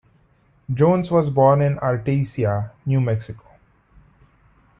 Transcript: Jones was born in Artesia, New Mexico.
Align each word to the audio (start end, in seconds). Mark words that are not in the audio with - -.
Jones 0.73 1.11
was 1.11 1.29
born 1.29 1.61
in 1.61 1.77
Artesia, 1.77 2.71
New 2.87 2.99
Mexico. 2.99 3.45